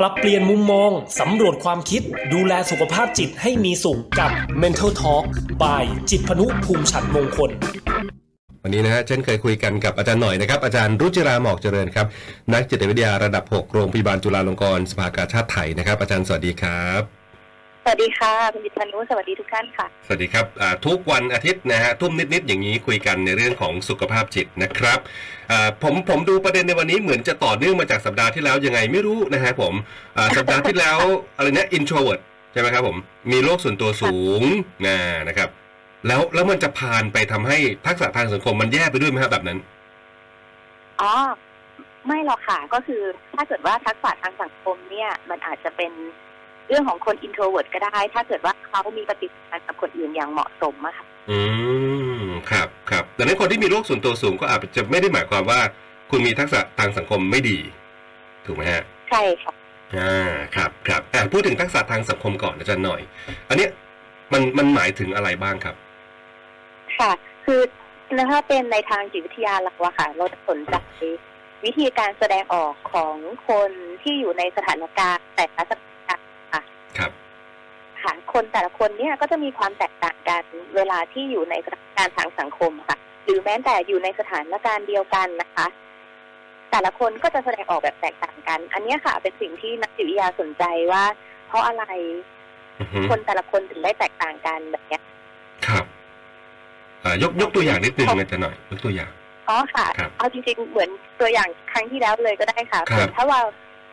[0.00, 0.90] ปรับเปลี่ยนมุมมอง
[1.20, 4.30] สำรวจความคิด ดูแลสุขภาพจิตให้มีสุขกับ
[4.62, 5.24] Mental Talk
[5.62, 7.50] by จิตพนุภูมิฉันมงคล
[8.62, 12.06] วันนี้นะฮะเช่นเคยคุยกันกับอาจารย์หน่อยนะครับ อาจารย์รุจิราหมอกเจริญครับ
[12.52, 17.23] นักจิตวิทยาระดับ 6 โรงพยาบาลจุฬาลงกรณ์สภากาชาติไทยนะครับ อาจารย์สวัสดีครับ
[17.86, 24.98] สวัสดีค่ะคุณจิตพันุสวัสดีทุกท่านค่ะ สวัสดีครับอ่าทุกวันอาทิตย์นะฮะทุ่มนิดๆอย่างนี้คุยกันในเรื่องของสุขภาพจิตนะครับ
[25.50, 29.74] อ่าผมผมดูประเด็นในวันนี้เหมือนจะต่อเนื่องมาจากสัปดาห์ที่แล้วยังไงไม่รู้นะฮะผม
[30.16, 30.98] อ่าสัปดาห์ที่แล้ว
[31.36, 32.20] อะไรนะ introvert
[32.52, 32.96] ใช่ไหมครับผม
[33.32, 34.42] มีโรคส่วนตัวสูง
[34.86, 34.96] นะ
[35.28, 35.48] นะครับ
[36.06, 39.58] แล้วแล้วมันจะพานไปทำให้ทักษะทางสังคมมันแย่ไปด้วยไหมครับแบบนั้น
[41.00, 41.12] อ๋อ
[42.06, 43.02] ไม่หรอกค่ะก็คือ
[43.34, 45.92] ถ้าเกิดว่าทักษะทางสังคมเนี่ย มันอาจจะเป็น
[46.68, 51.38] เรื่องของคน introvert ก็ได้ ถ้าเกิดว่าเขามีปฏิสัมพันธ์กับคนอื่นอย่างเหมาะสมอะค่ะอื
[52.22, 55.60] มครับครับดังนั้นคนที่มีโรคส่วนตัวสูงก็อาจจะไม่ได้หมายความว่า
[56.10, 57.58] คุณมีทักษะทางสังคมไม่ดี
[58.46, 59.52] ถูกไหมฮะใช่ค่ะ
[59.96, 63.00] อ่าครับครับอ่าพูดถึงทักษะทางสังคมก่อนอาจารย์หน่อย
[63.48, 63.70] อันเนี้ย
[64.32, 65.74] มันมันหมายถึงอะไรบ้างครับ
[66.98, 67.12] ค่ะ
[67.44, 67.60] คือ
[68.32, 70.74] ถ้าเป็นในทางจิตวิทยาหลักว่าค่ะ เราจะสนใจ
[71.64, 73.14] วิธีการแสดงออกของ
[73.48, 73.70] คน
[74.02, 75.93] ที่อยู่ในสถานการณ์แต่ละสถานการณ์
[76.98, 77.12] ค่ะครับ
[78.02, 80.42] ค่ะคนแต่ละคนเนี่ยก็จะมีความแตกต่างกัน
[80.76, 85.66] เวลาที่อยู่ในสถานการณ์ทางสังคมค่ะ หรือแม้แต่อยู่ในสถานการณ์เดียวกันนะคะ
[86.70, 91.04] แต่ละคนก็จะแสดงออกแบบแตกต่างกัน อันเนี้ยค่ะ เป็นสิ่งที่นักจิตวิทยาสนใจว่า
[91.48, 91.84] เพราะอะไร
[92.80, 95.02] อือฮึคนแต่ละคนถึงได้แตกต่างกันแบบเนี้ย
[95.66, 95.84] ครับ
[97.04, 99.10] อ่ายกยกตัวอย่างนิดนึงอาจารย์หน่อยยกตัวอย่าง
[99.48, 103.40] อ๋อค่ะครับเอาจริงๆ เหมือนตัวอย่างครั้งที่แล้วเลยก็ได้ค่ะครับเหมือนถ้าว่า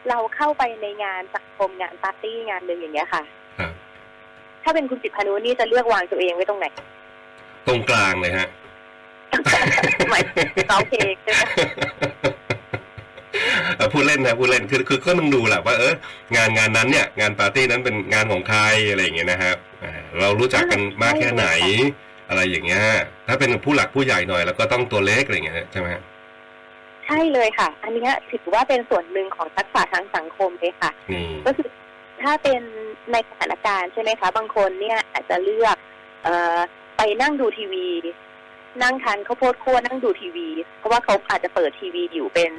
[0.09, 3.23] เราเข้าไปในงานสังคมงานปาร์ตี้งานหนึ่งอย่างเงี้ยค่ะ
[3.59, 3.71] ครับ
[4.63, 6.65] ถ้าเป็นคุณจิตรพานุนี่จะเลือกวางตัวเองไว้ตรงไหน
[7.67, 8.47] ตรงกลางเลยฮะ
[10.09, 11.41] หมายถึงร้องเพลงใช่ไหม
[13.77, 15.93] เอ่อพูดเล่นนะพูดเล่นคือคือก็ต้องดูแหละว่าเออ
[16.35, 21.47] งานงานนั้นเนี่ย งานปาร์ตี้นั้นเป็นงานของใครอะไรอย่างเงี้ยนะครับอ่าเรารู้จักกันมากแค่ไหน
[22.29, 22.81] อะไรอย่างเงี้ย
[23.27, 31.69] ถ้าเป็นผู้หลักผู้ใหญ่หน่อย แล้วก็ต้องตัวเล็กอะไรอย่างเงี้ยใช่ไหมฮะใช่เลยค่ะ อันเนี้ยถือว่าเป็นส่วนหนึ่งของทักษะทางสังคมเลยค่ะนี่ก็คือ
[32.21, 32.61] ถ้าเป็น
[33.11, 35.77] ในสถานการณ์ใช่ไหมคะ บางคนเนี่ยอาจจะเลือก
[36.23, 36.57] เอ่อ
[36.97, 37.87] ไปนั่งดูทีวี
[38.83, 42.51] นั่งทานข้าวโพดคั่วนั่งดูทีวี เพราะว่าเขาอาจจะเปิดทีวีอยู่เป็น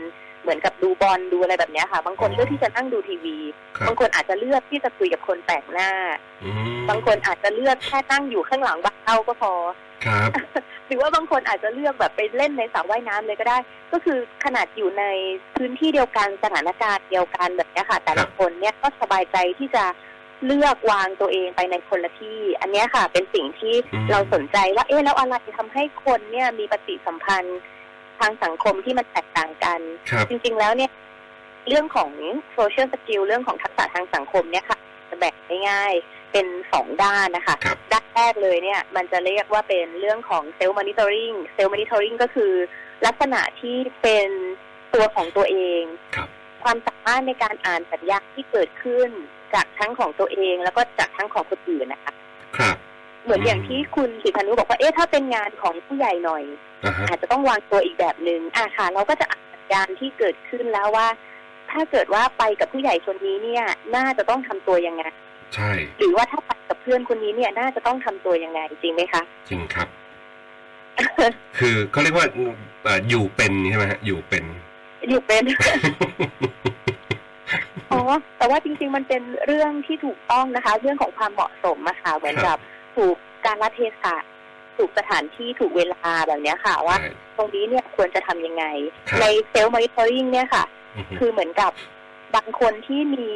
[0.42, 3.36] เหมือนกับดูบอลดูอะไรแบบเนี้ยค่ะ บางคนเลือกที่จะนั่งดูทีวี
[3.76, 5.90] ครับบางคนอาจจะเลือกที่จะคุยกับคนแปลกหน้า
[6.44, 9.52] อืมบางคนอาจจะเลือกแค่นั่งอยู่ข้างหลังบ้านเอาก็พอ
[10.06, 10.36] ครับห
[10.92, 13.58] รือว่าบางคนอาจจะเลือกแบบไปเล่นในสระว่ายน้ำเลยก็ได้
[13.92, 15.04] ก็คือขนาดอยู่ใน
[15.56, 19.84] พื้นที่เดียวกันสถานการณ์เดียวกันแบบเนี้ยค่ะ แต่ละคนเนี่ยก็สบายใจที่จะ
[20.46, 27.60] เลือกวางตัวเองไปในคนละที่ อันเนี้ยค่ะ เป็นสิ่งที่อืมเราสนใจว่าเอ๊ะแล้วอะไรทำให้คนเนี่ยมีปฏิสัมพันธ์
[28.20, 30.90] ทางสังคมที่มันแตกต่างกันครับจริง ๆ แล้วเนี่ย
[31.68, 32.10] เรื่องของ
[32.52, 35.34] โซเชียลสกิลเรื่องของทักษะทางสังคมเนี่ยค่ะจะแบ่ง
[35.70, 42.52] ง่ายๆ เป็นสองด้านนะคะครับด้านแรกเลยเนี่ย มันจะเรียกว่าเป็นเรื่องของเซลล์ม n นิเตอริงเซลล์ม n นิเตอริงก็คือ
[43.06, 44.28] ลักษณะที่เป็น
[44.94, 45.82] ตัวของตัวเอง
[46.16, 46.28] ครับ
[46.62, 49.10] ความสามารถในการอ่านสัญญาณที่เกิดขึ้น
[49.54, 52.12] จากทั้งของตัวเองแล้วก็จากทั้งของคนอื่นนะคะ
[52.58, 52.76] ครับ
[53.24, 56.42] เหมือนอืมอย่างที่คุณสิพันุบอกว่าเอ๊ะถ้าเป็นงานของผู้ใหญ่หน่อย
[56.84, 61.08] อ่าฮะอาจจะต้องวางตัวอีกแบบหนึ่งอะค่ะ เราก็จะอ่านสัญญาณที่เกิดขึ้นแล้วว่า
[61.70, 63.64] ถ้าเกิดว่าไปกับผู้ใหญ่คนนี้เนี่ย
[63.96, 65.02] น่าจะต้องทำตัวยังไง
[65.56, 69.88] ใช่หรือว่าถ้าไปกับเพื่อนคนนี้เนี่ยน่าจะต้องทำตัวยังไงจริงไหมคะ จริงครับ
[71.58, 72.26] คือเขาเรียกว่า
[72.82, 74.44] เอ่ออยู่เป็นใช่ไหมฮะอยู่เป็น
[75.08, 75.44] อยู่เป็น
[77.92, 78.00] อ๋อ
[78.38, 82.56] แต่ว่าจริง ๆ มันเป็นเรื่องที่ถูกต้องนะคะ เรื่องของความเหมาะสมอะค่ะเหมือนกับ
[82.96, 84.16] ถูกการละเทศะ
[84.76, 88.64] ถูกสถานที่ถูกเวลาแบบเนี้ยค่ะ ว่าใช่ตรงนี้เนี่ยควรจะทำยังไง
[89.08, 90.64] ครับในเซลล์ม n นิเตอริงเนี่ยค่ะ
[90.96, 91.72] อือฮึคือเหมือนกับ
[92.34, 93.28] บางคนที่มี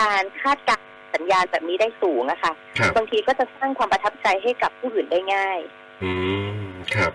[0.00, 5.58] การคาดการณ์ สัญญาณแบบนี้ได้สูงอะค่ะครับบางทีก็จะสร้างความประทับใจให้กับผู้อื่นได้ง่าย
[6.02, 6.10] อื
[6.64, 7.12] มครับ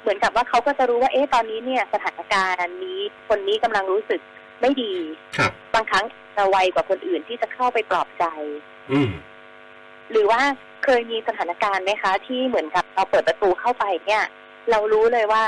[0.00, 4.20] เหมือนกับว่าเขาก็จะรู้ว่าเอ๊ะตอนนี้เนี่ย สถานการณ์นี้คนนี้กำลังรู้สึก
[4.60, 4.94] ไม่ดี
[5.36, 6.04] ครับ บางครั้ง
[6.36, 8.24] จะไวกว่าคนอื่นที่จะเข้าไปปลอบใจ
[8.92, 9.10] อืม
[10.10, 10.40] หรือว่า
[10.84, 14.24] เคยมีสถานการณ์ไหมคะ ที่เหมือนกับเราเปิดประตูเข้าไปเนี่ย
[14.70, 15.44] เรารู้เลยว่า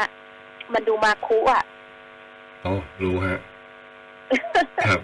[0.74, 1.64] มันดูมาคุอะ
[2.62, 3.38] โอ้รู้ฮะ
[4.86, 5.00] ครับ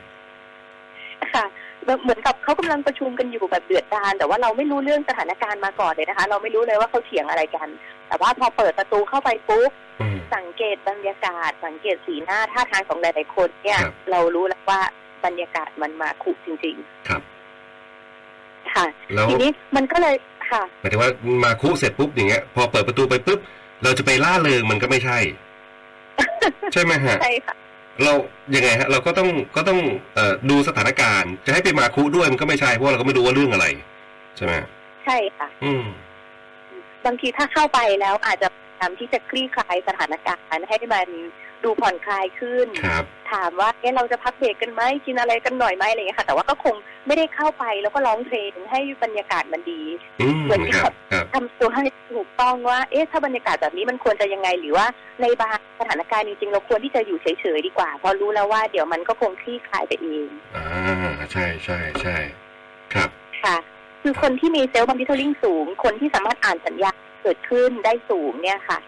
[1.35, 1.50] ค่ะแบบ
[2.02, 7.69] เหมือนกับเขากำลังประชุมกันอยู่แบบเดือดดาลแต่ว่าเราไม่รู้เรื่องสถานการณ์มาก่อนเลยนะคะ เราไม่รู้เลยว่าเขาเถียงอะไรกัน
[8.08, 9.70] แต่ว่าพอเปิดประตูเข้าไปปุ๊บ
[10.00, 14.81] อืมสังเกตบรรยากาศ สังเกตสีหน้าท่าทางของหลายๆคนเนี่ยครับเรารู้แล้วว่า
[15.25, 16.76] บรรยากาศมันมาคุจริง
[17.08, 20.14] ครับๆค่ะแล้วทีนี้มันก็เลย
[20.50, 21.11] ค่ะหมายถึงว่า
[21.44, 23.38] มาคุเสร็จปุ๊บอย่างเงี้ย พอเปิดประตูไปปุ๊บ
[23.84, 25.19] เราจะไปล่าเริงมันก็ไม่ใช่
[26.73, 27.55] ใช่ไหมฮะใช่ค่ะ
[28.05, 28.12] เรา
[28.55, 29.81] ยังไงฮะเราก็ต้องก็ต้อง
[30.15, 33.67] เอ่อดูสถานการณ์ จะให้ไปมาคุด้วยมันก็ไม่ใช่เพราะเราก็ไม่รู้ว่าเรื่องอะไร
[34.37, 34.53] ใช่ไหม
[35.05, 35.85] ใช่ค่ะ อืม
[37.06, 41.09] บางทีถ้าเข้าไปแล้วอาจจะพยายามที่จะคลี่คลายสถานการณ์ให้มัน
[41.64, 46.75] ดูผ่อนคลายขึ้นครับถามว่าเอ๊ะเราจะพักเบรกกันไหมกินอะไรกันหน่อยไหมอะไรอย่างเงี้ยค่ะ แต่ว่าก็คง
[47.06, 49.82] ไม่ได้เข้าไปแล้วก็ร้องเพลงให้บรรยากาศมันดี
[50.20, 51.84] อืมเหมือนที่ครับครับทำตัวให้
[52.14, 54.87] ถูกต้องว่า เอ๊ะถ้าบรรยากาศแบบนี้มันควรจะยังไงหรือว่า
[55.22, 60.66] ในบางสถานการณ์จริงๆเราควรที่จะอยู่เฉยๆดีกว่าเพราะรู้แล้วว่าเดี๋ยวมันก็คงคลี่คลายไปเองอ่า
[61.32, 62.16] ใช่ใช่ใช่
[62.94, 63.08] ครับ
[63.44, 63.56] ค่ะ
[64.02, 68.78] คือคนที่มีเซลล์บัมพิทลิงสูง คนที่สามารถอ่านสัญญาณเกิดขึ้นได้สูงเนี่ยค่ะ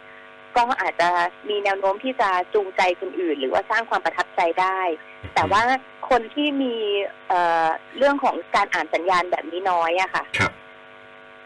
[0.56, 1.08] ก็อาจจะ
[1.48, 4.80] มีแนวโน้มที่จะจูงใจคนอื่น หรือว่าสร้างความประทับใจได้
[5.34, 5.62] แต่ว่า
[6.10, 6.74] คนที่มี
[7.28, 7.66] เอ่อ
[7.98, 10.52] เรื่องของการอ่านสัญญาณแบบนี้น้อยอะค่ะครับ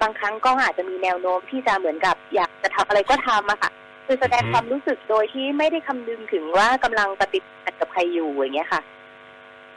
[0.03, 3.71] บางครั้งก็อาจจะมีแนวโน้มที่จะเหมือนกับอยากจะทำอะไรก็ทำอะค่ะ
[4.07, 8.83] คือแสดงอือฮึความรู้สึกโดยที่ไม่ได้คำนึงถึงว่ากำลังปฏิบัติกับใครอยู่อย่างเงี้ยค่ะ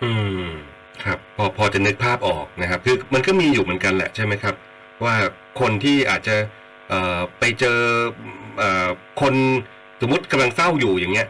[0.03, 0.11] อื
[0.43, 0.47] ม
[1.03, 4.55] ครับ พอพอจะนึกภาพออกนะครับ คือมันก็มีอยู่เหมือนกันแหละใช่ไหมครับ
[5.03, 5.15] ว่า
[5.59, 6.66] คนที่อาจจะเอ่อ
[7.39, 7.79] ไปเจอ
[8.57, 8.87] เอ่อ
[9.21, 9.33] คน
[10.01, 11.27] สมมติกำลังเศร้าอยู่อย่างเงี้ย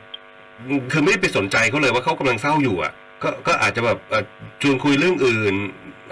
[0.92, 2.94] คือไม่ได้ไปสนใจเขาเลยว่าเขากำลังเศร้าอยู่อะ
[3.24, 4.24] ก็ก็อาจจะแบบเอ่อ
[4.62, 5.56] ชวนคุยเรื่องอื่น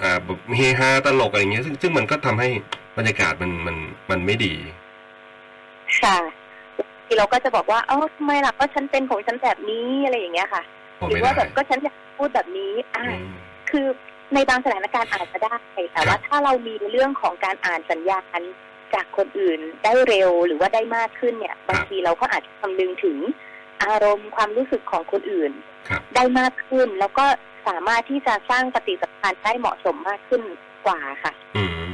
[0.03, 2.49] อ่าแบบเฮฮาตลกอะไรอย่างเงี้ย ซึ่งซึ่งมันก็ทำให้
[2.97, 3.75] บรรยากาศมันมัน
[4.09, 4.53] มันไม่ดี
[5.99, 6.17] ค่ะ
[7.05, 10.63] ทีเราก็จะบอกว่าเอ้าทำไมล่ะก็ฉันเป็นของฉันแบบนี้อะไรอย่างเงี้ยค่ะ
[10.99, 13.35] พอหรืไม่ว่าได้แบบก็ฉันอยากพูดแบบนี้ อ่าอืม
[13.69, 13.85] คือ
[14.33, 15.55] ในบางสถานการณ์อาจจะได้
[15.93, 18.43] แต่ว่าถ้าเรามีเรื่องของการอ่านสัญญาณ
[18.93, 23.17] จากคนอื่นได้เร็วหรือว่าได้มากขึ้นเนี่ยบางทีเราก็อาจจะคำนึงถึง
[23.83, 25.51] อารมณ์ความรู้สึกของคนอื่น
[25.89, 27.25] ครับได้มากขึ้น แล้วก็
[27.67, 30.41] สามารถที่จะสร้างปฏิสัมพันธ์ได้เหมาะสมมากขึ้น
[30.85, 31.93] กว่าค่ะ อืม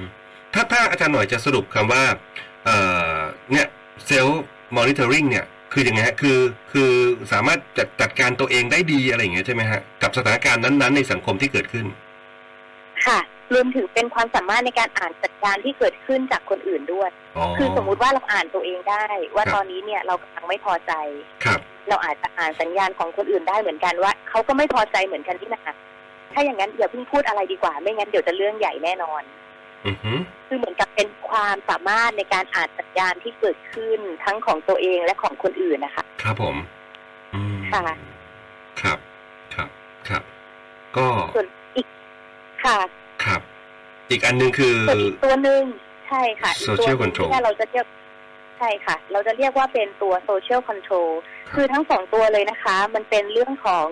[0.54, 2.04] ถ้าถ้าอาจารย์หน่อยจะสรุปคำว่า
[2.66, 2.78] เอ่
[3.14, 3.18] อ
[3.52, 3.68] เนี่ย
[4.06, 4.42] เซลล์
[4.76, 6.38] มอนิเตอริงเนี่ยคือยังไงฮะคือ
[6.72, 6.92] คือ
[7.32, 11.86] สามารถจัดจัดการตัวเองได้ดีอะไรอย่างเงี้ยใช่ไหมฮะกับสถานการณ์นั้น ๆ ในสังคมที่เกิดขึ้น
[13.06, 13.20] ค่ะ
[13.54, 19.06] รวมถึงเป็นความสามารถในการอ่านสัญญาณที่เกิดขึ้นจากคนอื่นด้วยอ๋อคือสมมุติว่าเราอ่านตัวเองได้
[19.36, 20.92] ว่าครับตอนนี้เนี่ยเรากำลังไม่พอใจ
[21.46, 21.60] ครับ
[21.90, 25.76] เราอาจจะอ่านสัญญาณของคนอื่นได้เหมือนกันว่าเขาก็ไม่พอใจเหมือนกันที่นะ
[26.34, 29.22] ถ้าอย่างนั้นอย่าเพิ่งพูดอะไรดีกว่า ไม่งั้นเดี๋ยวจะเรื่องใหญ่แน่นอน
[29.88, 30.14] อือฮึ
[30.48, 36.56] คือเหมือนกับเป็นความสามารถในการอ่านสัญญาณที่เกิดขึ้นทั้งของตัวเองและของคนอื่นนะคะ ครับผม
[37.34, 37.84] อืมค่ะ
[38.82, 39.00] ครับ
[39.56, 39.70] ครับ
[40.10, 40.24] ครับ
[40.98, 41.06] ก็
[41.36, 41.88] ส่วนอีก
[42.64, 42.90] ค่ะครับ
[44.12, 45.64] อีกอันหนึ่งคือส่วนอีกตัวหนึ่ง
[46.08, 47.86] ใช่ค่ะอีกตัว Social หนึ่ง control ที่เราจะเรียก
[48.58, 51.10] ใช่ค่ะ เราจะเรียกว่าเป็นตัว social control
[51.50, 53.88] ครับคือทั้งสองตัวเลยนะคะ มันเป็นเรื่องของ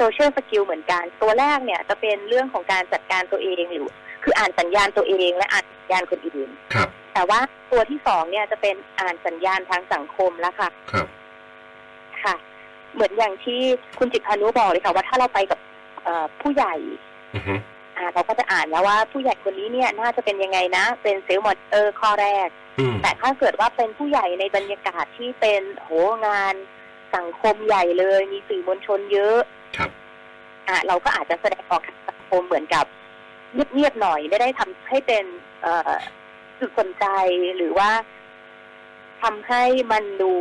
[0.00, 3.88] social skill เหมือนกัน ตัวแรกเนี่ยจะเป็นเรื่องของการจัดการตัวเองหรือ
[4.22, 7.40] คืออ่านสัญญาณตัวเองและอ่านสัญญาณคนอื่นครับ แต่ว่า
[7.70, 11.06] ตัวที่สองเนี่ยจะเป็นอ่านสัญญาณทางสังคมแล้วค่ะ ครับ
[12.24, 12.34] ค่ะ
[12.94, 13.60] เหมือนอย่างที่
[13.98, 15.58] คุณจิตพานุบอกเลยค่ะ ว่าถ้าเราไปกับ
[16.04, 16.74] เอ่อผู้ใหญ่
[17.34, 17.60] อือฮึอ่า
[18.14, 22.48] เราก็จะอ่านแล้วว่าผู้ใหญ่คนนี้เนี่ยน่าจะเป็นยังไงนะ เป็นเซลล์มอนิเตอร์ข้อแรก
[22.78, 25.88] อืมแต่ถ้าเกิดว่าเป็นผู้ใหญ่ในบรรยากาศที่เป็นโห
[26.26, 26.54] งาน
[27.16, 29.38] สังคมใหญ่เลย มีสื่อมวลชนเยอะ
[29.76, 29.90] ครับ
[30.68, 32.84] อะเราก็อาจจะแสดงออกทางสังคมเหมือนกับ
[33.52, 35.24] เงียบๆหน่อยไม่ได้ทำให้เป็น
[35.62, 35.92] เอ่อ
[36.58, 37.06] จุดสนใจ
[37.56, 37.90] หรือว่า
[39.22, 39.62] ทำให้
[39.92, 40.32] มันดู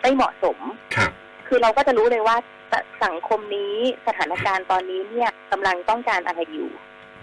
[0.00, 0.58] ไม่เหมาะสม
[0.96, 1.10] ครับ
[1.46, 2.36] คือเราก็จะรู้เลยว่า
[2.72, 2.74] ส
[3.04, 3.74] สังคมนี้
[4.06, 6.70] สถานการณ์ตอนนี้เนี่ยกำลังต้องการอะไรอยู่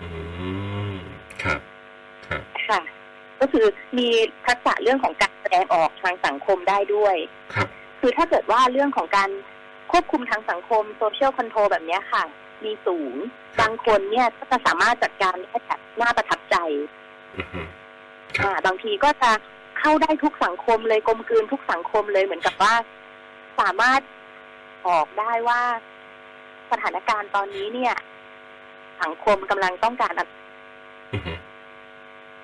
[0.04, 0.50] อื
[0.92, 0.94] ม
[1.44, 1.60] ครับ
[2.28, 2.82] ครับ ค่ะ
[3.40, 3.66] ก็คือ
[3.98, 4.08] มี
[4.46, 7.16] ทักษะเรื่องของการแสดงออกทางสังคมได้ด้วย
[7.54, 7.68] ครับ
[8.00, 9.30] คือถ้าเกิดว่าเรื่องของการ
[9.92, 12.24] ควบคุมทางสังคม social control แบบเนี้ยค่ะ
[12.64, 13.14] มีสูง
[13.62, 16.56] บางคนเนี่ยก็จะสามารถจัดการได้แบบน่าประทับใจ
[17.38, 17.62] อือฮึ
[18.38, 19.32] ครับอ่าบางทีก็จะ
[19.80, 22.74] เข้าได้ทุกสังคมเลยกลมกลืนทุกสังคมเลยเหมือนกับว่า
[23.60, 24.02] สามารถ
[24.88, 25.62] บอกได้ว่า
[26.72, 27.94] สถานการณ์ตอนนี้เนี่ย
[29.02, 30.32] สังคมกำลังต้องการอะไร
[31.14, 31.34] อือฮึ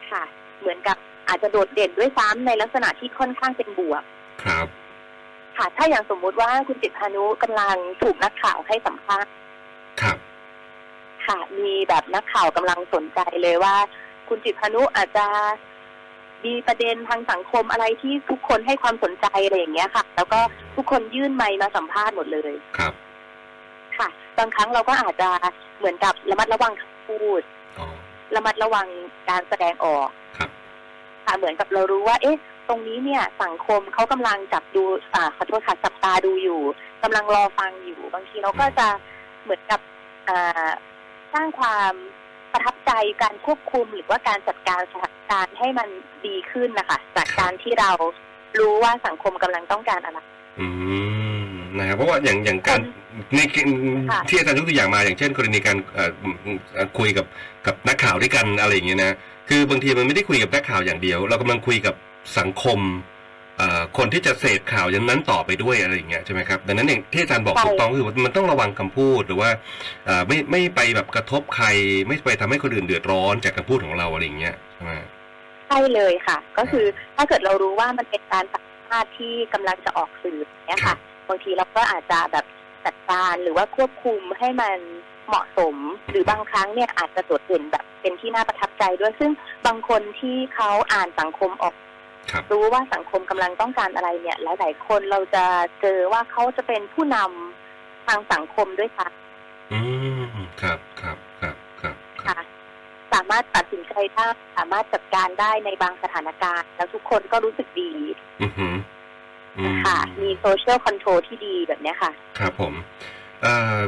[0.09, 0.23] ค่ะ
[0.59, 4.03] เหมือนกับอาจจะโดดเด่นด้วยซ้ำในลักษณะที่ค่อนข้างเป็นบวก
[4.43, 4.67] ครับ
[5.57, 9.31] ค่ะ ถ้าอย่างสมมุติว่าคุณจิตพานุกำลังถูกนักข่าวให้สัมภาษณ์
[10.01, 10.17] ครับ
[11.25, 13.75] ค่ะ มีแบบนักข่าวกำลังสนใจเลยว่า
[14.27, 15.25] คุณจิตพานุอาจจะ
[16.45, 20.39] มีประเด็นทางสังคมอะไรที่ทุกคนให้ความสนใจอะไรอย่างเงี้ยค่ะ แล้วก็
[20.75, 23.08] ทุกคนยื่นไมค์มาสัมภาษณ์หมดเลย ครับค่ะ
[24.39, 25.29] บางครั้งเราก็อาจจะ
[25.77, 27.41] เหมือนกับระมัดระวังคำพูด
[27.79, 27.87] อ๋อ
[28.35, 28.87] ระมัดระวัง
[29.29, 30.49] การแสดงออกครับ
[31.25, 34.83] ค่ะเหมือนกับเรารู้ว่า เอ๊ะ ตรงนี้เนี่ยสังคมเขากำลังจับดู
[35.15, 36.61] อ่าขอโทษค่ะจับตาดูอยู่
[37.03, 38.87] กำลังรอฟังอยู่ บางทีเราก็จะ
[39.43, 39.79] เหมือนกับ
[40.29, 40.67] อ่า
[41.33, 41.93] สร้างความ
[42.51, 42.91] ประทับใจ
[43.21, 45.89] การควบคุมหรือว่าการจัดการสถานการณ์ให้มัน
[46.25, 47.91] ดีขึ้นนะคะ จากการที่เรา
[48.59, 50.19] รู้ว่าสังคมกำลังต้องการอะไร
[50.59, 50.67] อื
[51.49, 53.39] มนะครับเพราะว่าอย่างอย่างการคน ใน
[54.09, 56.11] ค่ะที่อาจารย์ยกตัวอย่างมาอย่างเช่น กรณีการเอ่อ
[56.73, 57.25] เอ่อคุยกับ
[57.65, 59.15] กับนักข่าวด้วยกันอะไรอย่างเงี้ยนะ
[59.49, 61.95] คือบางทีมันไม่ได้คุยกับนักข่าวอย่างเดียว เรากำลังคุยกับ
[62.37, 62.79] สังคม
[63.57, 69.49] เอ่อคนที่จะเสพข่าวอย่างนั้นต่อไปด้วยอะไรอย่างเงี้ยใช่ไหมครับดังนั้นอย่างที่อาจารย์บอกใช่ถูกต้องคือมันต้องระวังคำพูดหรือว่า
[70.05, 71.67] เอ่อไม่ไม่ไปแบบกระทบใคร
[72.07, 74.91] ไม่ไปทำให้คนอื่นเดือดร้อนจากคำพูดของเราอะไรอย่างเงี้ยใช่ไหม
[75.67, 76.85] ใช่เลยค่ะ ก็คือ
[77.15, 80.97] ถ้าเกิดเรารู้ว่ามันเป็นการสัมภาษณ์ที่กำลังจะออกสื่ออย่างเนี้ยครัค่ะบ
[81.29, 82.45] บางทีเราก็อาจจะแบบ
[82.89, 84.77] จัดการหรือว่าควบคุมให้มัน
[85.27, 85.75] เหมาะสม
[86.09, 89.31] หรือบางครั้งเนี่ยอาจจะโดดเด่นแบบเป็นที่น่าประทับใจด้วยซึ่ง
[89.67, 91.75] บางคนที่เขาอ่านสังคมออก
[92.31, 95.45] ครับรู้ว่าสังคมกำลังต้องการอะไรเนี่ย หลาย ๆ คนเราจะ
[95.81, 99.07] เจอว่าเขาจะเป็นผู้นำทางสังคมด้วยค่ะ
[99.71, 99.79] อื
[100.21, 100.23] ม
[100.61, 102.39] ครับครับครับครับครับค่ะ
[103.13, 104.27] สามารถตัดสินใจได้
[104.57, 107.91] สามารถจัดการได้ในบางสถานการณ์ แล้วทุกคนก็รู้สึกดี
[108.41, 108.77] อือหืออืม
[109.85, 112.73] ค่ะ มี social control ที่ดีแบบเนี้ยค่ะ ครับผม
[113.41, 113.79] เอ่อ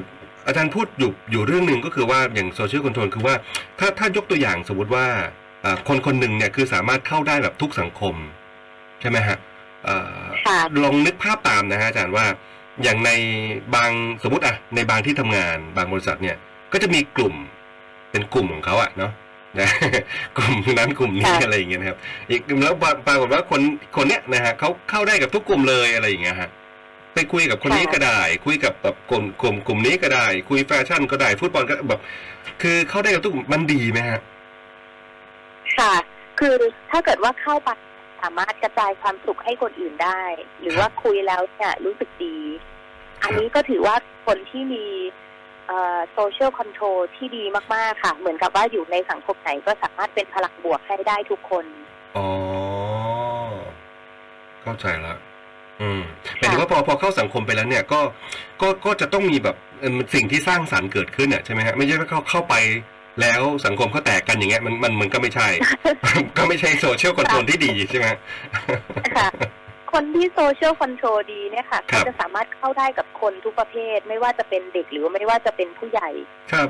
[0.48, 3.36] อาจารย์พูดอยู่อยู่เรื่องหนึ่งก็คือว่าอย่าง social control คือว่า
[3.80, 5.06] ถ้าถ้ายกตัวอย่างสมมติว่า
[5.62, 8.16] เอ่อคนคนหนึ่งเนี่ยคือสามารถเข้าได้แบบทุกสังคม
[9.02, 9.38] ใช่ไหมฮะ
[9.86, 12.26] เอ่อค่ะลองนึกภาพตามนะฮะอาจารย์ว่า
[12.84, 13.12] อย่างใน
[13.76, 13.92] บาง
[14.24, 16.38] สมมติอะในบางที่ทำงานบางบริษัทเนี่ย
[16.74, 17.36] ก็จะมีกลุ่ม
[18.12, 19.12] เป็นกลุ่มของเขาอะเนาะ
[19.60, 19.70] นะ
[20.38, 21.98] กลุ่มนั้นกลุ่มนี้ค่ะอะไรอย่างเงี้ยนะครับ
[22.30, 23.62] อีกแล้วปรปรากฏว่าคน
[23.96, 26.50] คนเนี้ยนะฮะเขาเข้าได้กับทุกกลุ่มเลยอะไรอย่างเงี้ยฮะ
[27.14, 32.02] ไปคุยกับคนนี้ก็ได้ คุยกับแบบกลุ่มกลุ่มกลุ่มนี้ก็ได้ คุยแฟชั่นก็ได้ฟุตบอลก็แบบ
[32.62, 34.20] คือเข้าได้กับทุกกลุ่มมันดีไหมฮะ
[35.78, 35.94] ค่ะ
[36.40, 36.56] คือ
[36.92, 37.70] ถ้าเกิดว่าเข้าไป
[38.22, 40.22] สามารถกระจายความสุขให้คนอื่นได้
[40.62, 42.38] หรือว่าคุยแล้วเนี่ยรู้สึกดี
[43.24, 44.86] อันนี้ก็ถือว่าคนที่มี
[46.14, 47.44] social control ที่ดี
[47.76, 51.66] มาก ๆ ค่ะ เหมือนกับว่าอยู่ในสังคมไหนก็สามารถเป็นพลังบวกให้ได้ทุกคน
[52.18, 52.28] อ๋อ
[54.64, 55.16] เข้าใจละ
[55.82, 56.02] อืม
[56.36, 58.00] หมายถึงว่าพอพอเข้าสังคมไปแล้วเนี่ยก็
[58.62, 62.56] ก็ก็จะต้องมีแบบเอ่อสิ่งที่สร้างสรรค์เกิดขึ้นอะใช่ไหมฮะไม่ใช่ว่าเข้าเข้าไป
[63.22, 65.48] แล้วสังคมเขาแตกกันอย่างเงี้ยมันมันมันก็ไม่ใช่
[66.38, 68.08] ก็ไม่ใช่ social control ที่ดีใช่ไหม
[69.18, 69.30] ค่ะ
[69.94, 76.10] คนที่ social control ดีเนี่ยค่ะครับเขาบจะสามารถเข้าได้กับคนทุกประเภท ไม่ว่าจะเป็นเด็กหรือว่าไม่ว่าจะเป็นผู้ใหญ่
[76.54, 76.70] ครับ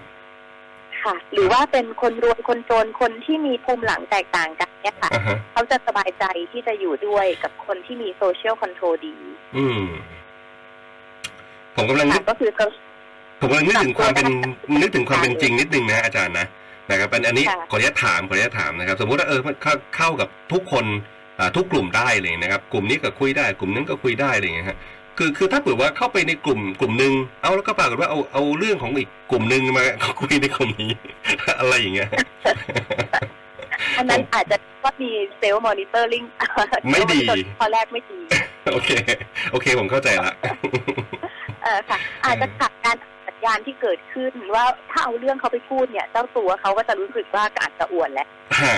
[1.03, 9.15] ค่ะ หรือว่าเป็นคนรวยคนจนคนที่มีภูมิหลังแตกต่างกันเนี่ยค่ะอ่าฮะเขาจะสบายใจที่จะอยู่ด้วยกับคนที่มี social control ดี
[9.57, 9.83] อืม
[11.75, 12.65] ผมกำลังนึค่ะกก็คือก็
[13.39, 16.47] ผมกำลังนึกถึงความเป็นค่ะนึกถึงความเป็นจริงนิดนึงนะอาจารย์นะ
[16.89, 21.20] นะครับอันอันนี้ค่ะขออนุญาตถามขออนุญาตถามนะครับ สมมุติว่าเออเข้าเข้ากับทุกคนอ่า
[21.55, 24.77] ทุกกลุ่มได้เลยนะครับ กลุ่มนี้ก็คุยได้ กลุ่มนั้นก็คุยได้อะไรอย่างเงี้ยฮะ
[25.17, 29.83] คือคือถ้าเผื่อว่าเข้าไปในกลุ่มกลุ่มหนึ่งเอาแล้วก็ปรากฏว่าเอาเอาเรื่องของอีกกลุ่มหนึ่งมา
[30.21, 30.91] คุยในกลุ่มนี้
[31.59, 32.09] อะไรอย่างเงี้ย
[33.97, 36.23] อันนั้นอาจจะว่ามีเซลล์มอนิเตอร์ลิง
[36.91, 37.19] ไม่ดี
[37.59, 38.19] ข้อแรกไม่ดี
[38.71, 38.91] โอเค
[39.51, 40.33] โอเค ผมเข้าใจละ
[41.63, 42.95] เออค่ะ อาจจะขาดการ
[43.27, 48.27] สัญญาณที่เกิดขึ้นว่าถ้าเอาเรื่องเขาไปพูดเนี่ย เจ้าตัวเขาก็จะรู้สึกว่าอาจจะอวดแล้ว
[48.61, 48.77] ฮะ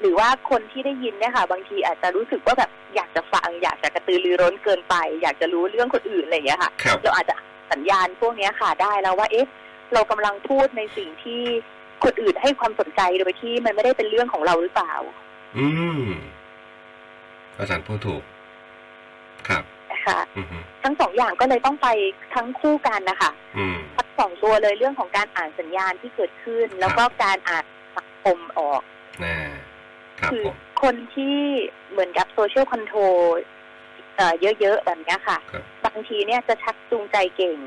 [0.00, 7.36] หรือว่าคนที่ได้ยินเนี่ยค่ะ บางทีอาจจะรู้สึกว่าแบบอยากจะฟังอยากจะกระตือรือร้นเกินไป อยากจะรู้เรื่องคนอื่นอะไรอย่างเงี้ยค่ะครับเราอาจจะ
[7.72, 9.46] สัญญาณพวกเนี้ยค่ะได้แล้วว่าเอ๊ะ
[9.94, 11.42] เรากำลังพูดในสิ่งที่
[12.04, 14.94] คนอื่นให้ความสนใจโดยที่มันไม่ได้เป็นเรื่องของเราหรือเปล่า
[15.58, 15.66] อื
[16.00, 16.02] ม
[17.58, 18.22] อาจารย์พูดถูก
[19.48, 21.88] ครับนะคะอืมฮึทั้งสองอย่างก็เลยต้องไป
[22.34, 27.64] ทั้งคู่กันนะคะอืมทั้งสองตัวเลยเรื่องของการอ่านสัญญาณที่เกิดขึ้น แล้วก็การอ่าน
[27.96, 28.82] สังคมออก
[29.24, 29.36] น่า
[30.24, 31.36] ครับคือผมคนที่
[31.90, 33.18] เหมือนกับ social control
[34.60, 37.58] เยอะๆแบบเนี้ยค่ะครับบางทีเนี่ยจะชักจูงใจเก่ง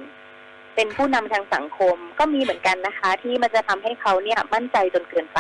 [0.76, 5.40] เป็นผู้นำทางสังคมก็มีเหมือนกันนะคะ ที่มันจะทำให้เขาเนี่ยมั่นใจจนเกินไป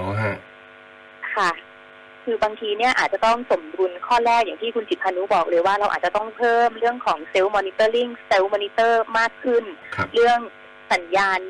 [0.00, 0.36] อ๋อฮะ
[1.34, 1.50] ค่ะ
[2.24, 9.64] คือบางทีเนี่ยอาจจะต้องสมดุลข้อแรกอย่างที่คุณจิตพานุบอกเลยว่าเราอาจจะต้องเพิ่มเรื่องของ self-monitoring self-monitor มากขึ้น
[9.96, 10.38] ครับเรื่อง
[10.92, 11.40] สัญญาณ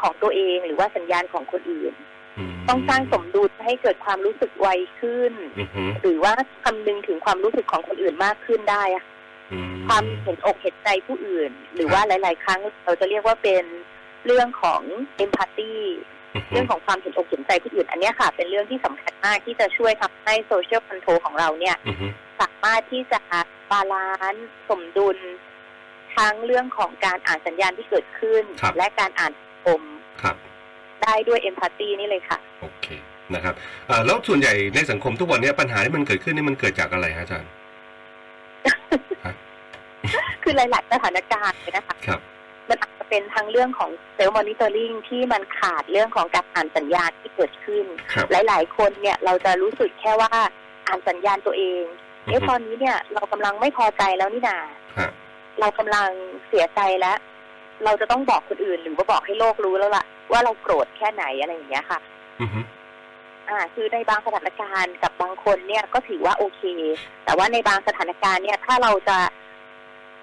[0.00, 2.15] ของตัวเองหรือว่าสัญญาณของคนอื่นม
[2.68, 4.68] ต้องสร้างสมดุลให้เกิดความรู้สึกไว
[5.00, 9.04] ขึ้นอือฮึหรือว่าคำนึงถึงความรู้สึกของคนอื่นมากขึ้นได้อะ
[9.52, 9.58] อื
[9.88, 13.64] ความเห็นอกเห็นใจผู้อื่น หรือครับว่าหลาย ๆ ครั้งเราจะเรียกว่าเป็น
[14.26, 14.82] เรื่องของ
[15.16, 15.74] empathy
[16.34, 22.06] อือฮึเรื่องของความเห็นอกเห็นใจผู้อื่น อันเนี้ยค่ะ เป็นเรื่องที่สำคัญมากที่จะช่วยทำให้ social control ของเราเนี่ยอือฮึ
[22.40, 23.20] สามารถที่จะ
[23.70, 25.18] balance สมดุล
[26.16, 28.42] ทั้งเรื่องของการอ่านสัญญาณที่เกิดขึ้น
[28.76, 29.80] และการอ่านสังคม
[30.22, 30.36] ครับ
[31.02, 32.35] ได้ด้วย empathy นี่เลยค่ะ
[32.66, 32.88] โอเค
[33.34, 33.54] นะครับ
[33.90, 37.50] อ่าแล้วส่วนใหญ่ในสังคมทุกวันเนี้ยปัญหาที่มันเกิดขึ้นนี่มันเกิดจากอะไรฮะอาจารย์
[40.42, 42.20] คือหลายๆสถานการณ์เลยนะคะครับ
[42.68, 50.30] มันอาจจะเป็นทั้งเรื่องของ self-monitoring ที่มันขาดเรื่องของการอ่านสัญญาณที่เกิดขึ้นครับหลาย ๆ คนเนี่ยเราจะรู้สึกแค่ว่า
[50.86, 51.82] อ่านสัญญาณตัวเอง
[52.24, 54.58] เอ๊ะตอนนี้เนี่ยเรากำลังไม่พอใจแล้วนี่นา
[54.98, 55.10] ฮะ
[55.60, 56.08] เรากำลัง
[56.48, 57.18] เสียใจแล้ว
[57.84, 62.00] เราจะต้องบอกคนอื่นหรือว่าบอกให้โลกรู้แล้วล่ะ ว่าเราโกรธแค่ไหนอะไรอย่างเงี้ยค่ะ
[62.40, 62.60] อือฮึ
[63.50, 66.62] อ่า คือในบางสถานการณ์กับบางคนเนี่ยก็ถือว่าโอเค
[67.24, 69.18] แต่ว่าในบางสถานการณ์เนี่ย ถ้าเราจะ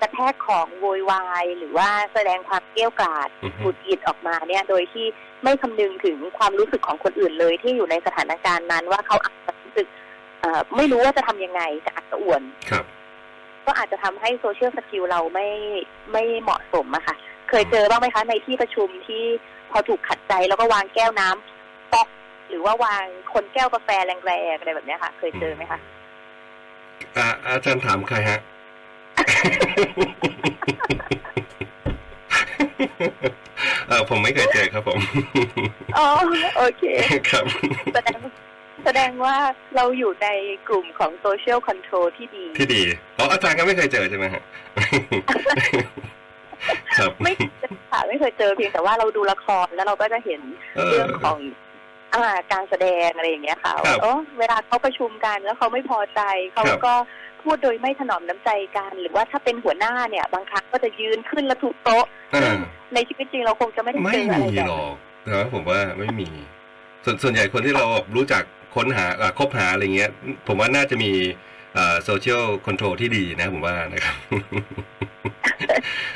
[0.01, 5.05] กระแทกของโวยวายหรือว่าแสดงความเกรี้ยวกราดอือฮึหงุดหงิดออกมาเนี่ย โดยที่
[5.43, 9.88] ไม่คำนึงถึงความรู้สึกของคนอื่นเลย ที่อยู่ในสถานการณ์นั้นว่าเขาอาจจะรู้สึก
[10.41, 12.86] เอ่อไม่รู้ว่าจะทำยังไงจะอักกระอ่วนครับ
[13.65, 15.48] ก็อาจจะทำให้ social skill เราไม่
[16.12, 17.15] ไม่เหมาะสมอะค่ะ
[17.50, 19.24] เคยเจอบ้างไหมคะ ในที่ประชุมที่
[19.72, 21.52] พอถูกขัดใจแล้วก็วางแก้วน้ำ
[21.94, 22.08] ป๊อก
[22.50, 25.80] หรือว่าวางคนแก้วกาแฟแรงๆอะไรแบบเนี้ยค่ะ เคยเจอไหมคะ
[27.18, 28.40] อ่าอาจารย์ถามใครฮะ
[33.88, 35.00] เออผมไม่เคยเจอครับผม
[35.98, 36.08] อ๋อ
[36.58, 36.84] โอเค
[37.30, 37.46] ครับ
[37.94, 38.20] แสดง
[38.86, 39.36] แสดงว่า
[39.76, 40.28] เราอยู่ใน
[40.68, 42.82] กลุ่มของ social control ที่ดี ที่ดี
[43.18, 44.44] อ๋ออาจารย์ก็ไม่เคยเจอใช่ไหมฮะ
[46.98, 47.34] ครับไม่
[47.92, 50.42] ค่ะไม่เคยเจอเพียงแต่ว่าเราดูละครแล้วเราก็จะเห็น
[50.76, 51.38] เออเรื่องของ
[52.15, 56.93] อ่าการแสดงอะไรอย่างเงี้ยค่ะครับว่าโอ้เวลาเขาประชุมกันแล้วเขาไม่พอใจเขาครับ ก็
[57.43, 62.53] พูดโดยไม่ถนอมน้ำใจกัน หรือว่าถ้าเป็นหัวหน้าเนี่ย บางครั้งก็จะยืนขึ้นแล้วทุบโต๊ะ อ่าซึ่ง
[62.93, 64.96] ในชีวิตจริงเราคงจะไม่ได้ไม่เจออะไรมีแบบหรนั้นอก
[65.27, 66.29] นะผมว่าไม่มี
[67.05, 68.43] ส่วนส่วนใหญ่คนที่เรารู้จัก
[68.75, 70.12] ค้นหาอ่าคบหาอะไรเงี้ย
[70.48, 71.12] ผมว่าน่าจะมี
[72.03, 74.15] social control ที่ดีนะผมว่านะครับ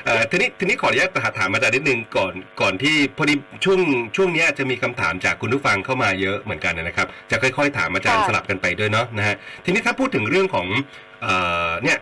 [0.05, 3.35] เอ่อทีนี้ทีนี้ขออนุญาตถามอาจารย์นิดนึงก่อนก่อนที่พอดี
[3.65, 3.79] ช่วง
[4.15, 9.35] ช่วงเนี้ยจะมีคำถามจากคุณผู้ฟังเข้ามาเยอะเหมือนกันนะครับ จะค่อยๆ ถามอาจารย์สลับกันไปด้วยเนาะนะฮะ
[9.65, 10.67] ทีนี้ถ้าพูดถึงเรื่องของ
[11.21, 11.33] เอ่
[11.67, 11.97] อเนี่ย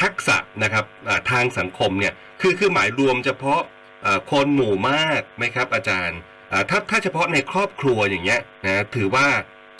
[0.00, 3.60] ทักษะนะครับอ่าทางสังคมเนี่ยคือคือหมายรวมเฉพาะ
[4.02, 6.18] เอ่อคนหมู่มากไหมครับ อาจารย์
[6.52, 9.26] อ่าถ้าถ้าเฉพาะในครอบครัวอย่างเงี้ยนะถือว่า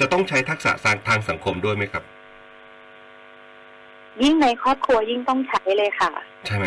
[0.00, 2.04] จะต้องใช้ทักษะทางทางสังคมด้วยไหมครับ
[4.22, 6.12] ยิ่งในครอบครัวยิ่งต้องใช้เลยค่ะ
[6.46, 6.66] ใช่ไหม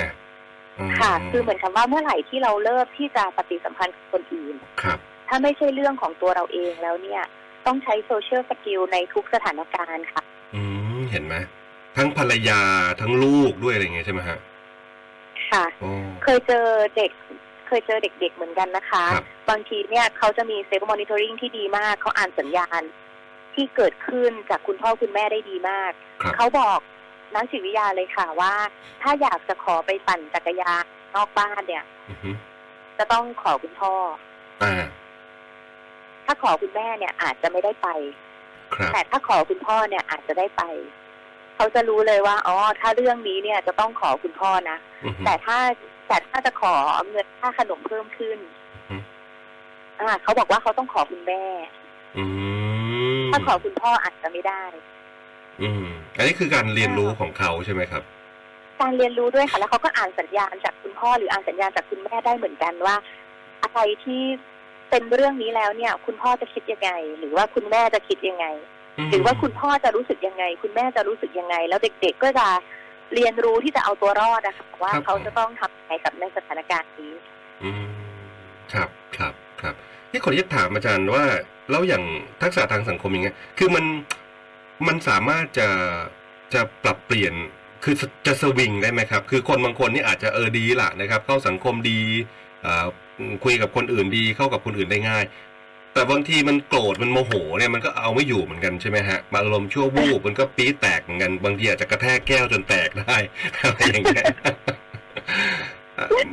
[0.87, 7.23] มค่ะ คือเหมือนกับว่าเมื่อไหร่ที่เราเลิกที่จะปฏิสัมพันธ์กับคนอื่นครับ ถ้าไม่ใช่เรื่องของตัวเราเองแล้วเนี่ย
[7.65, 10.23] ต้องใช้ social skill ในทุกสถานการณ์ค่ะ
[10.55, 10.61] อื
[10.99, 11.35] มเห็นไหม
[11.97, 12.61] ทั้งภรรยา
[13.01, 14.39] ทั้งลูกด้วยอะไรอย่างเงี้ยใช่ไหมฮะ
[15.49, 15.91] ค่ะโอ้
[16.23, 17.11] เคยเจอเด็ก
[17.67, 22.81] เคยเจอเด็กๆเหมือนกันนะคะครับบางทีเนี่ยเขาจะมี self monitoring ที่ดีมาก เขาอ่านสัญญาณ
[23.53, 26.79] ที่เกิดขึ้นจากคุณพ่อคุณแม่ได้ดีมากครับเขาบอก
[27.35, 28.53] นักจิตวิทยาเลยค่ะว่า
[29.01, 32.31] ถ้าอยากจะขอไปปั่นจักรยานนอกบ้านเนี่ยอือฮึ
[32.97, 33.93] จะต้องขอคุณพ่อ
[34.63, 34.85] อ่า
[36.25, 37.87] ถ้าขอคุณแม่เนี่ย อาจจะไม่ได้ไป
[38.73, 40.63] ครับแต่ถ้าขอคุณพ่อเนี่ย อาจจะได้ไป
[41.55, 45.57] เขาจะรู้เลยว่าอ๋อถ้าเรื่องนี้เนี่ย จะต้องขอคุณพ่อนะอือฮึแต่ถ้า
[46.07, 46.73] แต่ถ้าจะขอ
[47.09, 48.37] เงินค่าขนมเพิ่มขึ้น
[48.89, 49.01] อืม
[49.99, 51.43] อ่าเขาบอกว่าเขาต้องขอคุณแม่
[52.17, 52.23] อื
[53.25, 54.63] มถ้าขอคุณพ่ออาจจะไม่ได้
[55.61, 55.85] อืม
[56.17, 58.03] อันนี้คือการเรียนรู้ของเขาใช่ไหมครับ
[58.81, 62.95] การเรียนรู้ด้วยค่ะ แล้วเขาก็อ่านสัญญาณจากคุณพ่อหรืออ่านสัญญาณจากคุณแม่ได้เหมือนกันว่า
[63.63, 64.21] อะไรที่
[64.89, 68.45] เป็นเรื่องนี้แล้วเนี่ย คุณพ่อจะคิดยังไง หรือว่าคุณแม่จะคิดยังไง
[69.11, 72.47] หรือว่าคุณพ่อจะรู้สึกยังไง คุณแม่จะรู้สึกยังไง แล้วเด็ก ๆ ก็จะ
[73.13, 77.13] เรียนรู้ที่จะเอาตัวรอดนะคะว่าเขาจะต้องทำยังไงกับในสถานการณ์นี้
[77.63, 77.85] อืม
[78.73, 79.75] ครับครับครับ
[80.11, 81.23] ที่ขออนุญาตถามอาจารย์ว่า
[81.71, 82.03] แล้วอย่าง
[82.41, 83.85] ทักษะทางสังคมอย่างเงี้ย คือมัน
[84.87, 85.69] มันสามารถจะ
[86.53, 87.33] จะปรับเปลี่ยน
[87.83, 91.99] คือจะสวิงได้ไหมครับ คือคนบางคนนี่อาจจะเออดีล่ะนะครับ เข้าสังคมดี
[93.43, 95.23] คุยกับคนอื่นดีเข้ากับคนอื่นได้ง่าย
[95.93, 103.15] แต่บางทีมันโกรธมันโมโหเนี่ยมันก็เอาไม่อยู่เหมือนกันใช่ไหมฮะบางอารมณ์ชั่ววูบมันก็ปี๊ดแตกเหมือนกันบางทีอาจจะกระแทกแก้วจนแตกได้
[103.61, 104.25] อะไรอย่างเงี้ย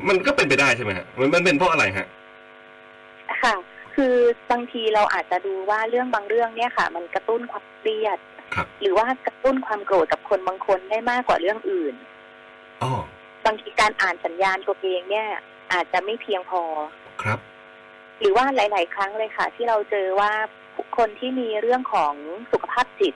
[0.09, 2.07] มันก็เป็นไปได้ใช่ไหมฮะมันเป็นเพราะอะไรฮะ
[3.43, 3.55] ค่ะ
[3.95, 4.15] คือ
[4.51, 8.19] บางทีเราอาจจะดูว่าเรื่องบางเรื่องเนี่ยค่ะ มันกระตุ้นความเครียด
[8.81, 11.95] หรือว่ากระตุ้นความโกรธกับคนบางคนได้มากกว่าเรื่องอื่น
[12.83, 12.93] อ๋อ
[13.45, 15.29] บางทีการอ่านสัญญาณตัวเองเนี่ย
[15.73, 16.63] อาจจะไม่เพียงพอ
[17.23, 17.39] ครับ
[18.21, 20.33] หรือว่าหลาย ๆ ครั้งเลยค่ะ ที่เราเจอว่า
[20.97, 22.15] คนที่มีเรื่องของ
[22.53, 23.15] สุขภาพจิต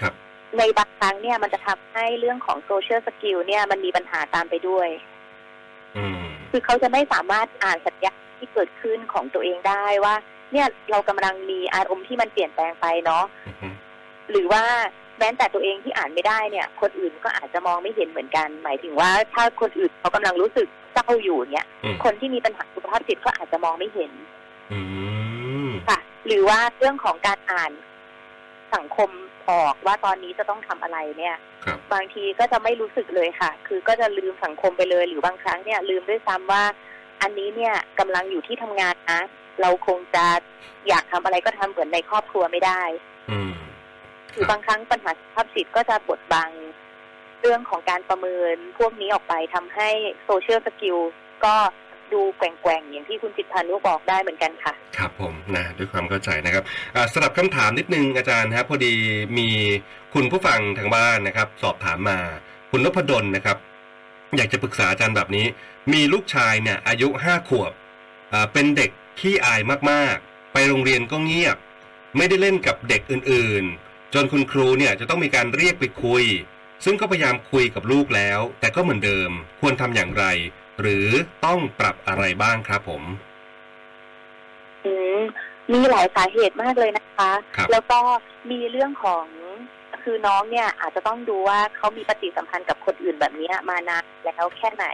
[0.00, 0.14] ครับ
[0.58, 4.88] ในบางครั้งเนี่ยมันจะทำให้เรื่องของ social skill เนี่ยมันมีปัญหาตามไปด้วย
[5.96, 10.14] อืมคือเขาจะไม่สามารถอ่านสัญญาณที่เกิดขึ้นของตัวเองได้ว่า
[10.52, 13.68] เนี่ยเรากำลังมีอารมณ์ที่มันเปลี่ยนแปลงไปเนาะอือฮึ
[14.30, 14.64] หรือว่า
[15.18, 24.12] แม้แต่ตัวเองที่อ่านไม่ได้เนี่ย คนอื่นก็อาจจะมองไม่เห็นเหมือนกัน หมายถึงว่าถ้าคนอื่นเขากำลังรู้สึกเศร้าอยู่เนี่ยอืมคนที่มีปัญหาสุขภาพจิตก็อาจจะมองไม่เห็น
[24.72, 24.80] อื
[25.68, 27.72] มค่ะ หรือว่าเรื่องของการอ่าน
[28.74, 29.10] สังคม
[29.50, 36.62] ออกว่าตอนนี้จะต้องทำอะไรเนี่ยครับบางทีก็จะไม่รู้สึกเลยค่ะ คือก็จะลืมสังคมไปเลย หรือบางครั้งเนี่ย ลืมด้วยซ้ำว่า
[37.22, 39.20] อันนี้เนี่ยกำลังอยู่ที่ทำงานนะ
[39.60, 40.26] เราคงจะ
[40.88, 42.82] อยากทำอะไรก็ทำเหมือนในครอบครัวไม่ได้
[43.30, 43.52] อืม
[44.32, 46.50] หรือบางครั้งปัญหาสุขภาพจิตก็จะบดบัง
[47.46, 49.88] รื่องของการประเมินพวกนี้ออกไปทำให้
[50.24, 50.98] social skill
[51.44, 51.54] ก็
[52.12, 56.64] ดูแกว่งๆ อย่างที่คุณจิตพันธ์บอกได้เหมือนกันค่ะ ครับผมนะด้วยความเข้าใจนะครับ
[56.94, 58.94] อ่าสำหรับคำถามนิดนึงอาจารย์ครับพอดี
[59.38, 59.48] มี
[60.14, 62.18] คุณผู้ฟังทางบ้านนะครับ สอบถามมา
[62.70, 63.56] คุณนพดลนะครับ
[64.36, 65.46] อยากจะปรึกษาอาจารย์แบบนี้
[65.92, 67.72] มีลูกชายเนี่ยอายุห้าขวบ
[68.32, 71.56] อ่าเป็นเด็ก ขี้อายมากๆ ไปโรงเรียนก็เงียบ
[72.16, 76.24] ไม่ได้เล่นกับเด็กอื่นๆ จนคุณครูเนี่ยจะต้องมีการเรียกไปคุย
[76.84, 80.24] ซึ่งก็พยายามคุยกับลูกแล้ว แต่ก็เหมือนเดิม ควรทำอย่างไร
[80.80, 81.06] หรือ
[81.44, 83.02] ต้องปรับอะไรบ้างครับผม
[84.84, 85.18] อืม
[85.72, 88.00] มีหลายสาเหตุมากเลยนะคะครับแล้วก็
[88.50, 89.26] มีเรื่องของ
[90.02, 94.86] คือน้องเนี่ยอาจจะต้องดูว่าเขามีปฏิสัมพันธ์กับคนอื่นแบบเนี้ยมานานแล้วแค่ไหน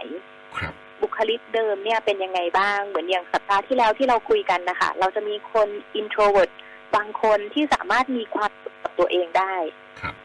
[0.57, 5.67] ครับ บุคลิกเดิมเนี่ยเป็นยังไงบ้าง เหมือนอย่างสัปดาห์ที่แล้วที่เราคุยกันนะคะ เราจะมีคน
[5.99, 6.51] introvert
[6.95, 9.55] บางคนที่สามารถมีความสุขกับตัวเองได้
[10.01, 10.15] ครับ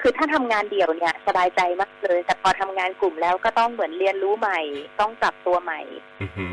[0.00, 4.60] คือถ้าทำงานเดี่ยวเนี่ย สบายใจมากเลย แต่พอทำงานกลุ่มแล้วก็ต้องเหมือนเรียนรู้ใหม่
[5.00, 5.80] ต้องปรับตัวใหม่
[6.22, 6.52] อือหือ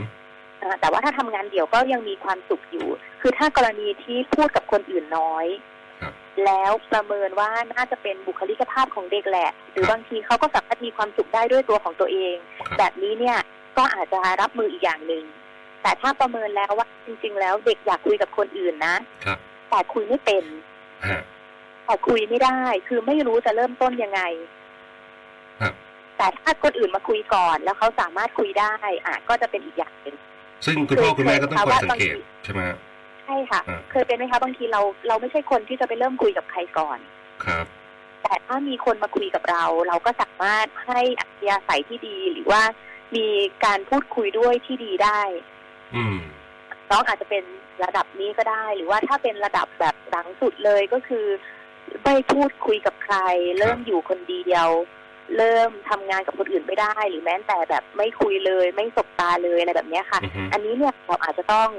[0.62, 2.88] อ่าแต่ว่าถ้าทำงานเดี่ยวก็ยังมีความสุขอยู่
[3.22, 5.71] คือถ้ากรณีที่พูดกับคนอื่นน้อยครับ
[6.46, 12.36] แล้วประเมินว่าน่าจะเป็นบุคลิกภาพของเด็กแหละ หรือครับบางทีเขาก็สามารถมีความสุขได้ด้วยตัวของตัวเอง
[12.68, 13.38] ครับแบบนี้เนี่ย
[13.78, 15.24] ก็อาจจะรับมืออีกอย่างหนึ่ง
[15.82, 19.38] แต่ถ้าประเมินแล้วว่าจริง ๆ แล้วเด็กอยากคุยกับคนอื่นนะครับ
[19.70, 20.44] แต่คุยไม่เป็น
[21.10, 21.22] ฮะ
[21.86, 24.22] แต่คุยไม่ได้ คือไม่รู้จะเริ่มต้นยังไง
[25.62, 25.74] ครับ
[26.18, 28.74] แต่ถ้าคนอื่นมาคุยก่อนแล้วเขาสามารถคุยได้
[29.06, 30.16] อะก็จะเป็นอีกอย่างหนึ่ง
[30.66, 37.00] ซึ่งคุณพ่อคุณแม่ก็ต้องคอยสังเกตคือใช่ไหมฮะใช่ค่ะอ่าเคยเป็นไหมคะบางทีเราเราไม่ใช่คนที่จะไปเริ่มคุยกับใครก่อน
[37.46, 37.65] ครับ
[38.24, 42.62] แต่ถ้ามีคนมาคุยกับเรา เราก็สามารถให้อัธยาศัยที่ดีหรือว่า
[43.15, 43.28] มี
[43.65, 45.22] การพูดคุยด้วยที่ดีได้
[45.96, 46.17] อืม
[46.91, 47.44] น้องอาจจะเป็น
[47.84, 51.26] ระดับนี้ก็ได้ หรือว่าถ้าเป็นระดับแบบหลังสุดเลยก็คือ
[52.04, 53.17] ไม่พูดคุยกับใคร
[53.60, 54.67] เริ่มอยู่คนเดียว
[55.38, 61.70] เริ่มทำงานกับคนอื่นไม่ได้ หรือแม้แต่แบบไม่คุยเลย ไม่สบตาเลยอะไรแบบเนี้ยค่ะอือฮึอันนี้เนี่ยเราอาจจะต้อง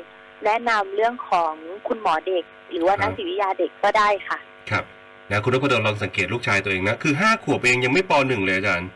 [0.46, 1.52] แนะนำเรื่องของ
[1.88, 4.38] คุณหมอเด็ก หรือว่าครันับกจิตวิทยาเด็กก็ได้ค่ะ
[4.70, 4.84] ครับ
[5.30, 8.90] นะคุณนพดลลองสังเกตลูกชายตัวเองนะ คือห้าขวบเองยังไม่ปหนึ่งเลยอาจารย์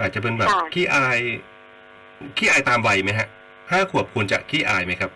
[0.00, 1.18] อาจจะเป็นแบบค่ะขี้อาย
[2.36, 3.28] ขี้อายตามวัยไหมฮะ
[3.70, 5.10] ห้าขวบควรจะขี้อายไหมครับ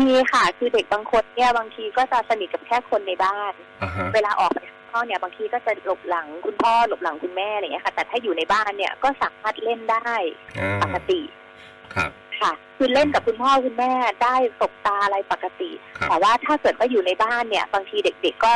[0.00, 10.12] มีค่ะ คือเด็กบางคนเนี่ยบางทีก็จะสนิทกับแค่คนในบ้านอ่าฮะเวลาออกไปข้างนอกเนี่ยบางทีก็จะหลบหลังคุณพ่อหลบหลังคุณแม่อะไรอย่างเงี้ยค่ะ แต่ถ้าอยู่ในบ้านเนี่ยก็สามารถเล่นได้
[10.60, 11.20] อ่าปกติ
[11.94, 13.92] ครับ ค่ะ คือเล่นกับคุณพ่อคุณแม่
[14.22, 18.54] ได้สบตาอะไรปกติครับแต่ว่าถ้าเกิดว่าอยู่ในบ้านเนี่ย บางทีเด็ก ๆ ก็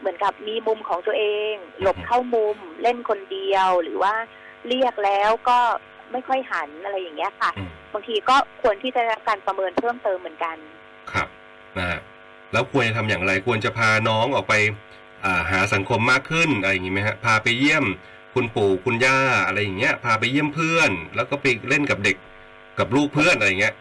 [0.00, 4.14] เหมือนกับมีมุมของตัวเอง หลบเข้ามุม เล่นคนเดียวหรือว่า
[4.68, 5.58] เรียกแล้วก็
[6.12, 10.56] ไม่ค่อยหันอะไรอย่างเงี้ยค่ะอืมบางทีก็ควรที่จะได้รับการประเมินเพิ่มเติมเหมือนกัน
[11.12, 11.28] ครับ
[11.78, 12.00] นะฮะ
[12.52, 14.54] แล้วควรจะทำอย่างไรควรจะพาน้องออกไป
[15.24, 17.84] อ่าหาสังคมมากขึ้นอะไรอย่างงี้ไหมฮะพาไปเยี่ยม
[18.34, 22.16] คุณปู่คุณย่าอะไรอย่างเงี้ย พาไปเยี่ยมเพื่อน แล้วก็ไปเล่นกับเด็ก
[22.78, 23.74] กับลูกเพื่อนอะไรอย่างเงี้ย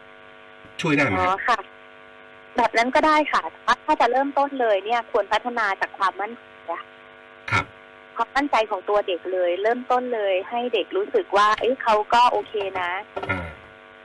[0.82, 1.60] ช่วยได้ไหมอ๋อฮะค่ะ
[2.58, 6.88] แบบนั้นก็ได้ค่ะแต่ว่าถ้าจะเริ่มต้นเลยเนี่ย ควรพัฒนาจากความมั่นใจนะคะ
[7.52, 7.66] ครับ
[8.16, 12.92] ความมั่นใจของตัวเด็กเลย เริ่มต้นเลย ให้เด็กรู้สึกว่า เอ้ยเขาก็โอเคนะ
[13.30, 13.46] อ่า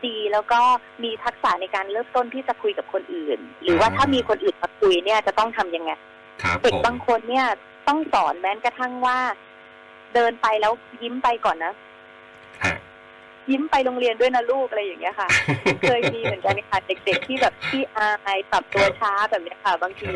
[0.07, 0.61] ดีแล้วก็
[1.05, 5.91] มีทักษะในการเริ่มต้นที่จะคุยกับคนอื่น หรือว่าอ่าถ้ามีคนอื่นมาคุยเนี่ยจะต้องทำยังไง
[6.43, 7.47] ครับเด็กผมบางคนเนี่ย
[7.89, 9.19] ต้องสอนแม้กระทั่งว่า
[10.15, 11.77] เดินไปแล้วยิ้มไปก่อนนะฮะ
[13.51, 15.29] ยิ้มไปโรงเรียนด้วยนะลูกอะไรอย่างเงี้ยค่ะ
[15.83, 20.13] เคยมีเหมือนกันค่ะเด็ก ๆ ที่แบบที่อายปรับตัวช้าแบบเนี้ยค่ะ บางที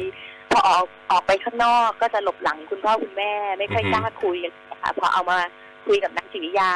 [0.51, 5.39] พอออกออกไปข้างนอกก็จะหลบหลังคุณพ่อคุณแม่ ไม่ค่อยอือฮึกล้าคุยกันนะคะพอเอามา
[5.87, 6.73] คุยกับนักจิตวิทยา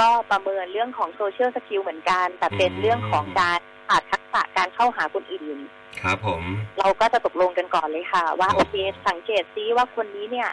[0.00, 5.58] ก็ประเมินเรื่องของ social skill เหมือนกัน แต่เป็นเรื่องของการขาดทักษะการเข้าหาคนอื่น
[6.02, 6.42] ครับผม
[6.78, 8.74] เราก็จะตกลงกันก่อนเลยค่ะ ว่าครับโอเค
[9.08, 10.48] สังเกตซิว่าคนนี้เนี่ย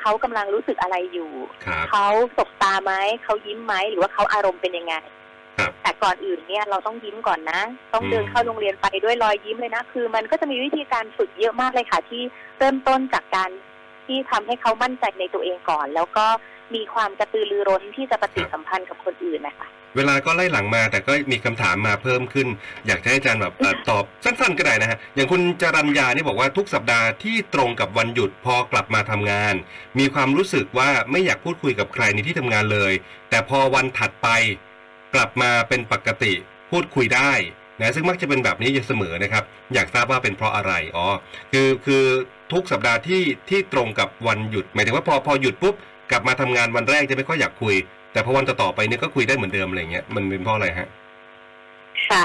[0.00, 1.30] เขากำลังรู้สึกอะไรอยู่
[1.64, 2.06] ครับเขา
[2.36, 2.92] สบตาไหม
[3.24, 4.94] เขายิ้มไหมหรือว่าเขาอารมณ์เป็นยังไง
[5.58, 7.60] ครับแต่ก่อนอื่นเนี่ยเราต้องยิ้มก่อนนะ
[7.94, 12.22] ต้องเดินอืมเข้าโรงเรียนไปด้วยรอยยิ้มเลยนะ คือ มันก็จะมีวิธีการฝึกเยอะมากเลยค่ะ ที่
[12.58, 13.50] เริ่มต้นจากการ
[14.06, 16.26] ที่ทำให้เขามั่นใจในตัวเองก่อน แล้วก็
[16.74, 22.48] มีความกระตือรือร้นที่จะปฏิสัมพันธ์กับคนอื่นนะคะเวลาก็ไล่หลังมาแต่ก็มีคำถามมาเพิ่มขึ้น
[22.86, 29.54] อยากจะให้อาจารย์แบบเอ่อตอบสั้นๆก็ได้นะฮะอย่างคุณจรัญญานี่บอกว่าทุกสัปดาห์ที่ตรงกับวันหยุดพอกลับมาทำงาน
[29.98, 32.92] มีความรู้สึกว่าไม่อยากพูดคุยกับใครในที่ทำงานเลย
[33.30, 34.28] แต่พอวันถัดไป
[35.14, 36.32] กลับมาเป็นปกติ
[36.70, 37.32] พูดคุยได้
[37.80, 41.06] นะซึ่งมักจะเป็นแบบนี้อยู่เสมอนะครับ อยากทราบว่าเป็นเพราะอะไรอ๋อ
[41.52, 42.04] คือคือ
[42.52, 45.74] ทุกสัปดาห์ที่ที่ตรงกับวันหยุดหมายถึงว่าพอพอหยุดปุ๊บ
[46.10, 47.74] กลับมาทำงานวันแรกจะไม่ค่อยอยากคุย
[48.12, 50.88] แต่พอวันต่อๆไปเนี่ยก็คุยได้เหมือนเดิมอะไรเงี้ยมันเป็นเพราะอะไรฮะ
[52.08, 52.22] ค่ะ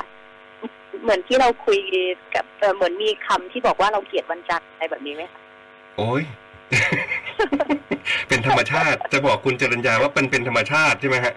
[1.03, 1.79] เหมือนที่เราคุย
[2.35, 5.41] กับเอ่อเหมือนมีคำที่บอกว่าเราเกลียดวันจันทร์อะไรแบบนี้ไหมคะ
[5.97, 6.23] โอ้ย
[7.49, 7.61] ไป
[8.27, 11.33] เป็นธรรมชาติจะบอกคุณจรัญญาว่าเป็นเป็นธรรมชาติใช่ไหมฮะ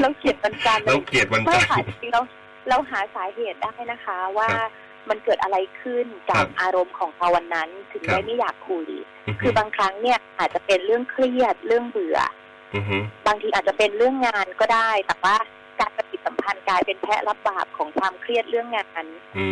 [0.00, 2.20] เราเขียนวันจันทร์เราเกลียดวันไม่จันทค่ะร์จริงๆเรา
[2.68, 4.70] เราหาสาเหตุได้นะคะ ว่าครับ
[5.10, 8.86] มันเกิดอะไรขึ้นครักับบอารมณ์ของเราวันนั้น ถึงครับได้ไม่อยากคุย
[9.26, 12.18] อือคืฮึอบางครั้งเนี่ยอาจจะเป็นเรื่องเครียดเรื่องเบื่อ
[12.74, 15.36] อือฮึบางทีอาจจะเป็นเรื่องงานก็ได้ แต่ว่า
[15.80, 19.04] การปฏิสัมพันธ์กลายเป็นแพะรับบาปของความเครียดเรื่องงาน
[19.38, 19.46] อื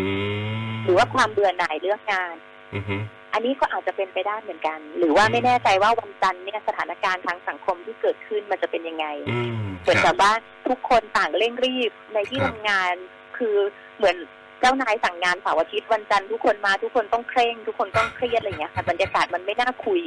[0.72, 2.36] มหรือว่าความเบื่อหน่ายเรื่องงาน
[2.74, 2.96] อือฮึ
[3.32, 10.32] อันนี้ก็อาจจะเป็นไปได้เหมือนกัน หรือว่าอืมไม่แน่ใจว่าวันจันทร์เนี่ยสถานการณ์ทางสังคมที่เกิดขึ้นมันจะเป็นยังไงอืมเหมือนคกัรับบว่า
[10.68, 12.94] ทุกคนต่างเร่งรีบในที่ครับทำงาน
[13.36, 13.56] คือ
[13.96, 14.16] เหมือน
[14.60, 20.02] เจ้านายสั่งงานเสาร์อาทิตย์วันจันทร์ทุกคนมาทุกคนต้องเคร่ง ทุกคนต้องเครียดอะไรอย่างเงี้ยค่ะบรรยากาศมันไม่น่าคุย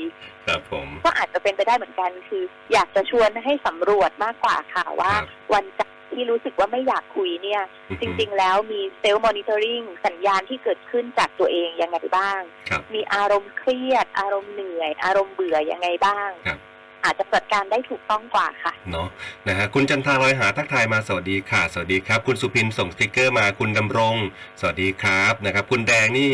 [0.47, 16.59] ครับผมก็อาจจะเป็นไปได้เหมือนกันคือ อยากจะชวนให้สำรวจมากกว่าค่ะว่าครับวันจันทร์ที่รู้สึกว่าไม่อยากคุยเนี่ยอือฮึจริง ๆ แล้วมี self monitoring สัญญาณที่เกิดขึ้นจากตัวเองยังไงบ้างครับมีอารมณ์เครียด อารมณ์เหนื่อย อารมณ์เบื่อยังไงบ้างครับ
[17.03, 19.07] อาจจะจัดการได้ถูกต้องกว่าค่ะ เนาะ
[19.47, 24.15] นะฮะคุณจันทราลอยหาทักทายมาสวัสดีค่ะ สวัสดีครับ คุณสุพินส่งสติกเกอร์มาคุณดำรง
[24.59, 26.31] สวัสดีครับนะครับ คุณแดงนี่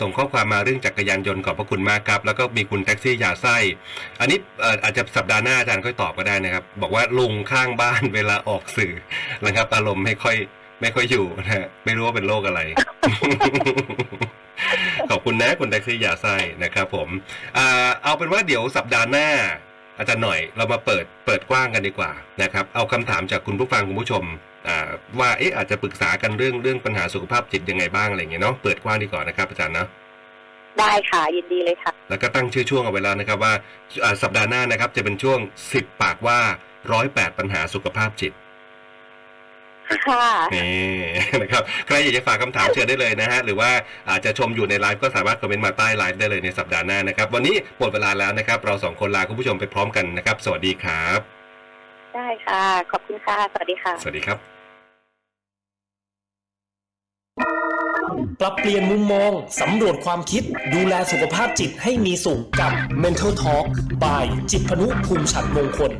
[0.00, 3.56] ส่งข้อความมาเรื่องจักรยานยนต์ขอบพระคุณมากครับ แล้วก็มีคุณแท็กซี่ยาไส้
[4.20, 8.94] อันนี้เอ่อาจจะสัปดาห์หน้าอาจารย์ค่อยตอบก็ได้นะครับ บอกว่าลุงข้างบ้านเวลาออกสื่อ
[9.46, 10.36] นะครับ อารมณ์ไม่ค่อย
[10.80, 12.60] ไม่ค่อยอยู่นะฮะไม่รู้ว่าเป็นโรคอะไร
[15.10, 17.08] ขอบคุณนะคุณแท็กซี่ยาไส้นะครับ ผม
[18.02, 19.28] เอาเป็นว่าเดี๋ยวสัปดาห์หน้า
[19.98, 22.10] อาจารย์หน่อยเรามาเปิดเปิดกว้างกันดีกว่า
[22.42, 24.24] นะครับเอาคำถามจากคุณผู้ฟังคุณผู้ชม
[24.68, 29.86] อ่าว่าเอ๊ะอาจจะปรึกษากันเรื่องเรื่องปัญหาสุขภาพจิตยังไงบ้างอะไรอย่างเงี้ยเนาะเปิดกว้างดีกว่านะครับอาจารย์นะ
[30.78, 33.52] ได้ค่ะยินดีเลยค่ะ แล้วก็ตั้งชื่อช่วงเอาไว้แล้วนะครับว่า
[34.04, 35.38] อ่าสัปดาห์หน้านะครับจะเป็นช่วง
[35.72, 36.38] 10 ปากว่า
[36.92, 38.32] ร้อยแปดปัญหาสุขภาพจิต
[40.06, 40.94] ค่ะนี่
[41.42, 43.70] นะครับใครอยากจะฝากคำถามเชิญได้เลยนะฮะหรือว่า
[44.10, 51.18] อาจจะชมอยู่ในไลฟ์ก็สามารถคอมเมนต์มาใต้ไลฟ์ได้เลยในสัปดาห์หน้านะครับ วันนี้หมดเวลาแล้วนะครับ เราสองคนลาคุณผู้ชมไปพร้อมกันนะครับ สวัสดีครับ
[52.14, 54.38] ได้ค่ะ ขอบคุณค่ะ สวัสดีค่ะ สวัสดีครับ
[58.40, 60.42] ปรับเปลี่ยนมุมมอง สำรวจความคิด
[60.74, 63.64] ดูแลสุขภาพจิตให้มีสุขกับ Mental Talk
[64.02, 65.92] by จิตพนุภูมิฉันมงคล